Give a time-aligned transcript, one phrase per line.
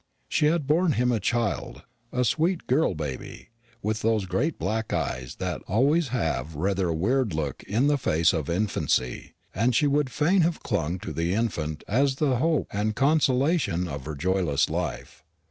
[0.27, 3.49] She had borne him a child a sweet girl baby,
[3.83, 8.33] with those great black eyes that always have rather a weird look in the face
[8.33, 12.95] of infancy; and she would fain have clung to the infant as the hope and
[12.95, 15.23] consolation of her joyless life.